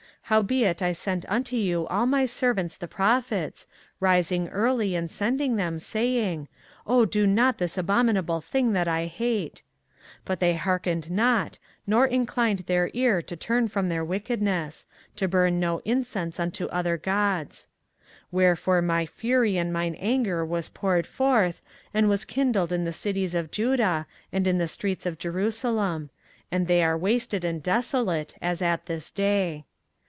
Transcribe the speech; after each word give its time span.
24:044:004 0.31 0.37
Howbeit 0.37 0.81
I 0.81 0.91
sent 0.93 1.25
unto 1.27 1.55
you 1.57 1.87
all 1.87 2.05
my 2.05 2.25
servants 2.25 2.77
the 2.77 2.87
prophets, 2.87 3.67
rising 3.99 4.47
early 4.47 4.95
and 4.95 5.11
sending 5.11 5.57
them, 5.57 5.77
saying, 5.77 6.47
Oh, 6.87 7.03
do 7.03 7.27
not 7.27 7.57
this 7.57 7.77
abominable 7.77 8.39
thing 8.39 8.71
that 8.71 8.87
I 8.87 9.07
hate. 9.07 9.61
24:044:005 10.19 10.19
But 10.23 10.39
they 10.39 10.53
hearkened 10.55 11.11
not, 11.11 11.59
nor 11.85 12.05
inclined 12.07 12.59
their 12.59 12.89
ear 12.93 13.21
to 13.21 13.35
turn 13.35 13.67
from 13.67 13.89
their 13.89 14.05
wickedness, 14.05 14.85
to 15.17 15.27
burn 15.27 15.59
no 15.59 15.81
incense 15.83 16.39
unto 16.39 16.67
other 16.67 16.95
gods. 16.97 17.67
24:044:006 17.99 18.11
Wherefore 18.31 18.81
my 18.81 19.05
fury 19.05 19.57
and 19.57 19.73
mine 19.73 19.95
anger 19.95 20.45
was 20.45 20.69
poured 20.69 21.07
forth, 21.07 21.61
and 21.93 22.07
was 22.07 22.23
kindled 22.23 22.71
in 22.71 22.85
the 22.85 22.93
cities 22.93 23.35
of 23.35 23.51
Judah 23.51 24.07
and 24.31 24.47
in 24.47 24.59
the 24.59 24.69
streets 24.69 25.05
of 25.05 25.19
Jerusalem; 25.19 26.09
and 26.49 26.67
they 26.69 26.81
are 26.81 26.97
wasted 26.97 27.43
and 27.43 27.61
desolate, 27.61 28.33
as 28.41 28.61
at 28.61 28.85
this 28.85 29.11
day. 29.11 29.65